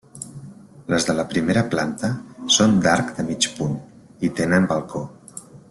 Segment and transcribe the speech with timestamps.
[0.93, 2.09] Les de la primera planta
[2.57, 3.77] són d'arc de mig punt
[4.29, 5.05] i tenen balcó.